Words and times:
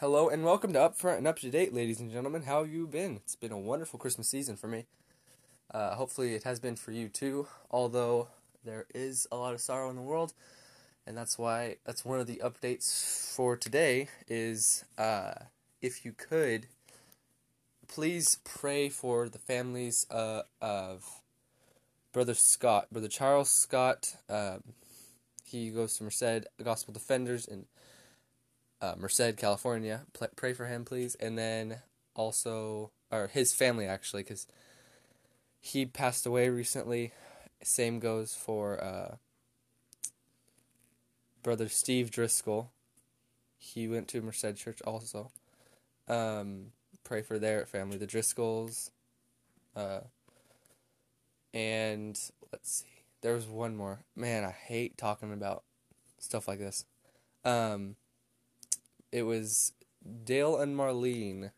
Hello 0.00 0.28
and 0.28 0.44
welcome 0.44 0.72
to 0.74 0.78
Upfront 0.78 1.18
and 1.18 1.26
Up 1.26 1.40
to 1.40 1.50
Date, 1.50 1.74
ladies 1.74 1.98
and 1.98 2.08
gentlemen. 2.08 2.42
How 2.42 2.62
have 2.62 2.72
you 2.72 2.86
been? 2.86 3.16
It's 3.16 3.34
been 3.34 3.50
a 3.50 3.58
wonderful 3.58 3.98
Christmas 3.98 4.30
season 4.30 4.54
for 4.54 4.68
me. 4.68 4.86
Uh, 5.74 5.96
hopefully, 5.96 6.36
it 6.36 6.44
has 6.44 6.60
been 6.60 6.76
for 6.76 6.92
you 6.92 7.08
too. 7.08 7.48
Although 7.68 8.28
there 8.64 8.86
is 8.94 9.26
a 9.32 9.36
lot 9.36 9.54
of 9.54 9.60
sorrow 9.60 9.90
in 9.90 9.96
the 9.96 10.02
world, 10.02 10.34
and 11.04 11.16
that's 11.16 11.36
why 11.36 11.78
that's 11.84 12.04
one 12.04 12.20
of 12.20 12.28
the 12.28 12.40
updates 12.44 13.34
for 13.34 13.56
today. 13.56 14.06
Is 14.28 14.84
uh, 14.96 15.32
if 15.82 16.04
you 16.04 16.12
could, 16.12 16.66
please 17.88 18.38
pray 18.44 18.88
for 18.88 19.28
the 19.28 19.40
families 19.40 20.06
uh, 20.12 20.42
of 20.62 21.22
Brother 22.12 22.34
Scott, 22.34 22.86
Brother 22.92 23.08
Charles 23.08 23.50
Scott. 23.50 24.14
Um, 24.30 24.62
he 25.42 25.70
goes 25.70 25.94
to 25.94 26.04
Merced 26.04 26.46
Gospel 26.62 26.94
Defenders 26.94 27.48
in 27.48 27.64
uh, 28.80 28.94
Merced, 28.96 29.36
California. 29.36 30.02
Pray 30.36 30.52
for 30.52 30.66
him, 30.66 30.84
please. 30.84 31.14
And 31.16 31.36
then 31.36 31.78
also, 32.14 32.90
or 33.10 33.28
his 33.28 33.54
family 33.54 33.86
actually, 33.86 34.22
because 34.22 34.46
he 35.60 35.86
passed 35.86 36.26
away 36.26 36.48
recently. 36.48 37.12
Same 37.62 37.98
goes 37.98 38.34
for 38.34 38.82
uh, 38.82 39.16
brother 41.42 41.68
Steve 41.68 42.10
Driscoll. 42.10 42.70
He 43.58 43.88
went 43.88 44.08
to 44.08 44.22
Merced 44.22 44.56
Church 44.56 44.80
also. 44.82 45.32
Um, 46.06 46.72
pray 47.04 47.22
for 47.22 47.38
their 47.38 47.66
family, 47.66 47.98
the 47.98 48.06
Driscolls. 48.06 48.90
Uh, 49.74 50.00
and 51.52 52.18
let's 52.52 52.70
see, 52.70 53.04
there 53.20 53.34
was 53.34 53.46
one 53.46 53.76
more. 53.76 54.04
Man, 54.14 54.44
I 54.44 54.50
hate 54.50 54.96
talking 54.96 55.32
about 55.32 55.64
stuff 56.18 56.46
like 56.46 56.58
this. 56.58 56.84
Um, 57.44 57.96
it 59.12 59.22
was 59.22 59.72
Dale 60.24 60.56
and 60.56 60.76
Marlene. 60.76 61.50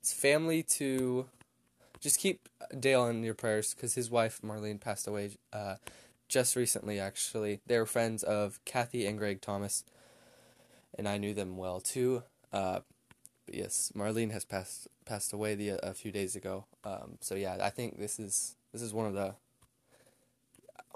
It's 0.00 0.12
family 0.12 0.62
to. 0.64 1.26
Just 2.00 2.20
keep 2.20 2.48
Dale 2.78 3.06
in 3.06 3.24
your 3.24 3.34
prayers 3.34 3.74
because 3.74 3.94
his 3.94 4.08
wife 4.08 4.40
Marlene 4.44 4.80
passed 4.80 5.08
away 5.08 5.32
uh, 5.52 5.76
just 6.28 6.54
recently. 6.54 7.00
Actually, 7.00 7.60
they 7.66 7.78
were 7.78 7.86
friends 7.86 8.22
of 8.22 8.60
Kathy 8.64 9.04
and 9.04 9.18
Greg 9.18 9.40
Thomas, 9.40 9.84
and 10.96 11.08
I 11.08 11.18
knew 11.18 11.34
them 11.34 11.56
well 11.56 11.80
too. 11.80 12.22
Uh, 12.52 12.80
but 13.46 13.54
yes, 13.54 13.90
Marlene 13.96 14.30
has 14.30 14.44
passed 14.44 14.86
passed 15.04 15.32
away 15.32 15.54
the 15.54 15.70
a 15.82 15.94
few 15.94 16.12
days 16.12 16.36
ago. 16.36 16.66
Um, 16.84 17.18
so 17.20 17.34
yeah, 17.34 17.58
I 17.60 17.70
think 17.70 17.98
this 17.98 18.20
is 18.20 18.56
this 18.72 18.82
is 18.82 18.92
one 18.92 19.06
of 19.06 19.14
the. 19.14 19.34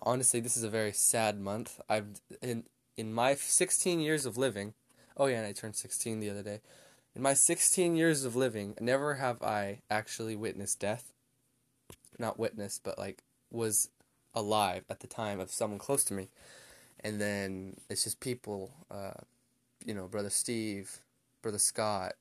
Honestly, 0.05 0.41
this 0.41 0.57
is 0.57 0.65
a 0.65 0.69
very 0.69 0.93
sad 0.93 1.41
month. 1.41 1.81
I've 1.89 2.21
in 2.41 2.65
in 2.97 3.13
my 3.13 3.35
16 3.35 4.01
years 4.01 4.27
of 4.27 4.37
living, 4.37 4.75
Oh 5.17 5.27
yeah, 5.27 5.39
and 5.39 5.47
I 5.47 5.53
turned 5.53 5.77
16 5.77 6.21
the 6.21 6.31
other 6.31 6.43
day. 6.43 6.61
In 7.15 7.23
my 7.23 7.35
16 7.35 7.95
years 7.95 8.25
of 8.25 8.35
living, 8.35 8.75
never 8.81 9.15
have 9.15 9.43
I 9.43 9.81
actually 9.91 10.35
witnessed 10.35 10.81
death. 10.81 11.13
Not 12.19 12.39
witnessed, 12.39 12.83
but 12.83 12.99
like 12.99 13.23
was 13.51 13.91
alive 14.35 14.85
at 14.89 15.01
the 15.01 15.07
time 15.07 15.41
of 15.41 15.51
someone 15.51 15.79
close 15.79 16.05
to 16.05 16.15
me. 16.15 16.29
And 17.01 17.21
then 17.21 17.77
it's 17.91 18.05
just 18.05 18.21
people, 18.21 18.73
uh, 18.91 19.21
you 19.85 19.93
know, 19.93 20.07
brother 20.07 20.31
Steve, 20.31 20.99
brother 21.43 21.59
Scott, 21.59 22.15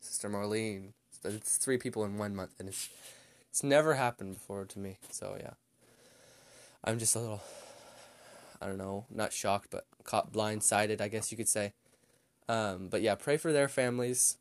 sister 0.00 0.28
Marlene. 0.28 0.92
It's 1.24 1.56
three 1.56 1.78
people 1.78 2.04
in 2.04 2.18
one 2.18 2.34
month, 2.34 2.52
and 2.58 2.68
it's 2.68 2.88
it's 3.50 3.62
never 3.62 3.94
happened 3.94 4.34
before 4.34 4.64
to 4.66 4.78
me. 4.78 4.98
So 5.10 5.36
yeah, 5.38 5.54
I'm 6.84 6.98
just 6.98 7.16
a 7.16 7.20
little, 7.20 7.42
I 8.60 8.66
don't 8.66 8.78
know, 8.78 9.06
not 9.10 9.32
shocked, 9.32 9.68
but 9.70 9.86
caught 10.04 10.32
blindsided, 10.32 11.00
I 11.00 11.08
guess 11.08 11.30
you 11.30 11.36
could 11.36 11.48
say. 11.48 11.72
Um, 12.48 12.88
but 12.88 13.02
yeah, 13.02 13.14
pray 13.14 13.36
for 13.36 13.52
their 13.52 13.68
families, 13.68 14.38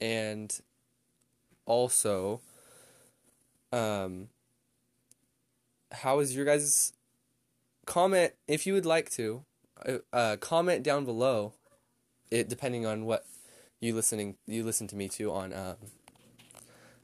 and 0.00 0.58
also, 1.66 2.40
um, 3.72 4.28
how 5.92 6.20
is 6.20 6.34
your 6.34 6.44
guys' 6.44 6.92
comment 7.86 8.32
if 8.46 8.66
you 8.66 8.72
would 8.72 8.86
like 8.86 9.10
to 9.10 9.44
uh, 9.86 9.98
uh, 10.12 10.36
comment 10.36 10.82
down 10.82 11.04
below 11.04 11.52
it 12.30 12.48
depending 12.48 12.86
on 12.86 13.04
what 13.04 13.26
you 13.80 13.94
listening 13.94 14.36
you 14.46 14.62
listen 14.62 14.86
to 14.86 14.94
me 14.94 15.08
to 15.08 15.32
on 15.32 15.52
um, 15.52 15.74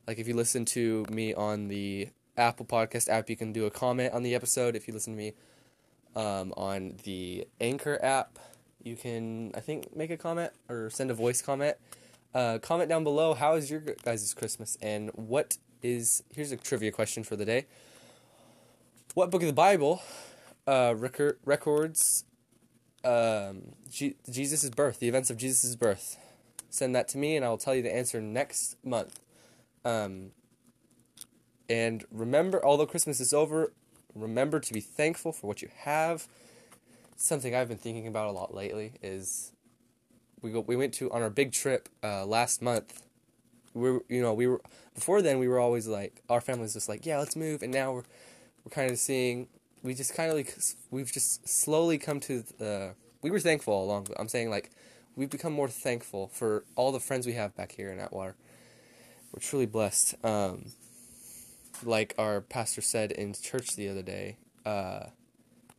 like 0.06 0.19
if 0.19 0.28
you 0.28 0.34
listen 0.34 0.65
to 0.65 1.04
me 1.10 1.34
on 1.34 1.66
the 1.66 2.09
apple 2.37 2.66
podcast 2.66 3.09
app 3.09 3.28
you 3.31 3.37
can 3.37 3.53
do 3.53 3.65
a 3.66 3.71
comment 3.71 4.12
on 4.12 4.22
the 4.22 4.34
episode. 4.34 4.77
If 4.77 4.87
you 4.87 4.94
listen 4.94 5.15
to 5.15 5.19
me 5.19 5.33
um, 6.15 6.53
on 6.56 6.97
the 7.04 7.47
anchor 7.60 7.98
app 8.03 8.38
you 8.86 8.97
can 8.97 9.50
I 9.54 9.60
think 9.60 9.94
make 9.94 10.10
a 10.10 10.16
comment 10.16 10.52
or 10.69 10.88
send 10.91 11.10
a 11.10 11.14
voice 11.14 11.42
comment. 11.42 11.76
Uh, 12.32 12.58
comment 12.58 12.88
down 12.88 13.02
below 13.02 13.34
how 13.34 13.54
is 13.54 13.70
your 13.70 13.80
guys' 13.80 14.32
Christmas 14.32 14.78
and 14.80 15.10
what 15.14 15.58
is 15.82 16.22
here's 16.34 16.52
a 16.52 16.56
trivia 16.56 16.92
question 16.92 17.24
for 17.24 17.34
the 17.34 17.44
day. 17.44 17.66
What 19.14 19.30
book 19.30 19.42
of 19.42 19.48
the 19.48 19.54
Bible 19.54 20.02
uh, 20.66 20.94
record, 20.97 21.38
records 21.44 22.24
um, 23.04 23.72
G- 23.91 24.16
Jesus' 24.30 24.70
birth, 24.70 25.00
the 25.00 25.08
events 25.08 25.30
of 25.30 25.36
Jesus' 25.36 25.74
birth? 25.74 26.18
Send 26.70 26.94
that 26.94 27.08
to 27.08 27.18
me 27.18 27.36
and 27.36 27.44
I'll 27.44 27.56
tell 27.56 27.74
you 27.74 27.82
the 27.82 27.94
answer 27.94 28.20
next 28.20 28.76
month. 28.84 29.20
Um, 29.84 30.32
and 31.68 32.04
remember, 32.12 32.64
although 32.64 32.86
Christmas 32.86 33.18
is 33.18 33.32
over, 33.32 33.72
remember 34.14 34.60
to 34.60 34.72
be 34.72 34.80
thankful 34.80 35.32
for 35.32 35.47
what 35.47 35.62
you 35.62 35.70
have 35.74 36.28
something 37.16 37.54
I've 37.54 37.69
been 37.69 37.78
thinking 37.78 38.06
about 38.06 38.28
a 38.28 38.32
lot 38.32 38.54
lately 38.54 38.93
is 39.03 39.53
we 40.43 40.50
go 40.50 40.60
we 40.60 40.77
went 40.77 40.94
to 40.94 41.10
on 41.10 41.22
our 41.22 41.31
big 41.31 41.53
trip 41.53 41.88
uh, 42.03 42.25
last 42.25 42.62
month. 42.62 43.03
We 43.75 43.91
were, 43.91 44.04
you 44.09 44.22
know 44.22 44.32
we 44.32 44.47
were 44.47 44.60
before 44.94 45.21
then 45.21 45.38
we 45.38 45.49
were 45.49 45.59
always 45.59 45.87
like 45.87 46.22
our 46.31 46.41
family 46.41 46.62
was 46.62 46.72
just 46.72 46.88
like 46.88 47.04
yeah 47.04 47.19
let's 47.19 47.37
move 47.37 47.62
and 47.62 47.72
now 47.72 47.93
we're 47.93 48.04
we're 48.65 48.71
kind 48.71 48.91
of 48.91 48.99
seeing 48.99 49.49
we 49.82 49.94
just 49.94 50.15
kind 50.15 50.31
of 50.31 50.37
like 50.37 50.56
we've 50.91 51.12
just 51.12 51.47
slowly 51.47 51.99
come 51.99 52.21
to 52.21 52.43
the 52.59 52.94
we 53.21 53.31
were 53.31 53.41
thankful 53.41 53.84
along 53.84 54.09
I'm 54.19 54.28
saying 54.28 54.48
like 54.48 54.71
we've 55.16 55.31
become 55.31 55.53
more 55.53 55.69
thankful 55.69 56.28
for 56.28 56.65
all 56.77 56.93
the 56.93 57.00
friends 57.00 57.27
we 57.27 57.33
have 57.33 57.56
back 57.56 57.72
here 57.72 57.91
in 57.91 57.98
Atwater. 57.98 58.37
We're 59.33 59.41
truly 59.41 59.66
blessed. 59.66 60.15
Um, 60.22 60.66
like 61.83 62.15
our 62.19 62.41
pastor 62.41 62.81
said 62.81 63.10
in 63.10 63.34
church 63.34 63.75
the 63.77 63.88
other 63.88 64.03
day, 64.03 64.37
uh, 64.65 65.06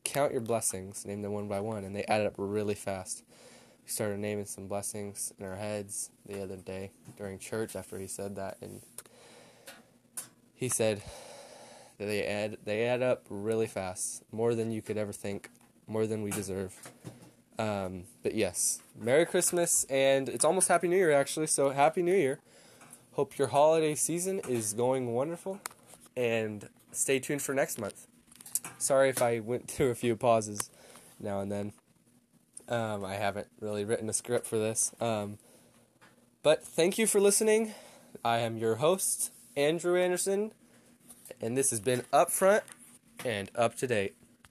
count 0.07 0.31
your 0.31 0.41
blessings, 0.41 1.05
name 1.05 1.21
them 1.21 1.33
one 1.33 1.47
by 1.47 1.59
one, 1.59 1.83
and 1.83 1.95
they 1.95 2.03
added 2.05 2.27
up 2.27 2.35
really 2.37 2.75
fast. 2.75 3.23
We 3.83 3.89
started 3.89 4.19
naming 4.19 4.45
some 4.45 4.67
blessings 4.67 5.33
in 5.37 5.45
our 5.45 5.55
heads 5.55 6.11
the 6.25 6.41
other 6.41 6.55
day 6.55 6.91
during 7.17 7.39
church 7.39 7.75
after 7.75 7.99
he 7.99 8.07
said 8.07 8.35
that, 8.37 8.57
and 8.61 8.81
he 10.53 10.69
said 10.69 11.01
that 11.97 12.05
they 12.05 12.25
add 12.25 12.57
they 12.63 12.85
add 12.85 13.01
up 13.01 13.25
really 13.29 13.67
fast, 13.67 14.23
more 14.31 14.55
than 14.55 14.71
you 14.71 14.81
could 14.81 14.97
ever 14.97 15.13
think, 15.13 15.49
more 15.87 16.07
than 16.07 16.21
we 16.23 16.31
deserve. 16.31 16.73
Um, 17.59 18.03
but 18.23 18.35
yes, 18.35 18.81
Merry 18.97 19.25
Christmas, 19.25 19.83
and 19.85 20.29
it's 20.29 20.45
almost 20.45 20.67
Happy 20.67 20.87
New 20.87 20.97
Year 20.97 21.11
actually. 21.11 21.47
So 21.47 21.71
Happy 21.71 22.01
New 22.01 22.15
Year. 22.15 22.39
Hope 23.13 23.37
your 23.37 23.47
holiday 23.47 23.95
season 23.95 24.39
is 24.47 24.73
going 24.73 25.13
wonderful, 25.13 25.59
and 26.15 26.69
stay 26.91 27.19
tuned 27.19 27.41
for 27.41 27.53
next 27.53 27.79
month. 27.79 28.07
Sorry 28.77 29.09
if 29.09 29.21
I 29.21 29.39
went 29.39 29.67
through 29.71 29.89
a 29.89 29.95
few 29.95 30.15
pauses 30.15 30.69
now 31.19 31.39
and 31.39 31.51
then. 31.51 31.73
Um, 32.69 33.05
I 33.05 33.15
haven't 33.15 33.47
really 33.61 33.85
written 33.85 34.09
a 34.09 34.13
script 34.13 34.45
for 34.45 34.57
this. 34.57 34.93
Um, 34.99 35.37
but 36.43 36.63
thank 36.65 36.97
you 36.97 37.07
for 37.07 37.21
listening. 37.21 37.73
I 38.25 38.39
am 38.39 38.57
your 38.57 38.75
host, 38.75 39.31
Andrew 39.55 39.97
Anderson, 39.97 40.51
and 41.41 41.57
this 41.57 41.69
has 41.69 41.79
been 41.79 42.01
Upfront 42.11 42.61
and 43.23 43.49
Up 43.55 43.75
to 43.75 43.87
Date. 43.87 44.15